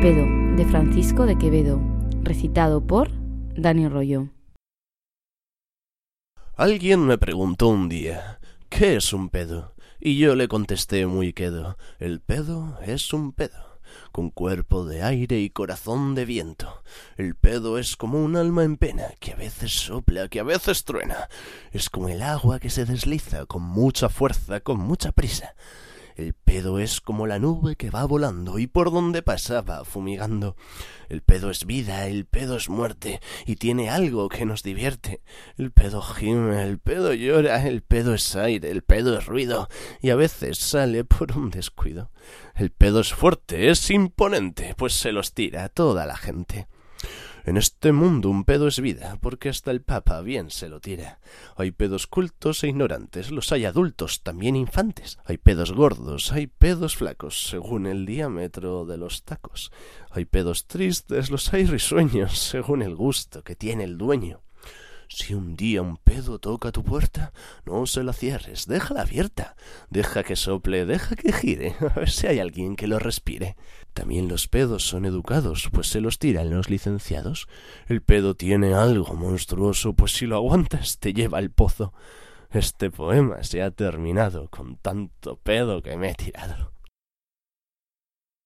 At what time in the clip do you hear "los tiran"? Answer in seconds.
76.00-76.50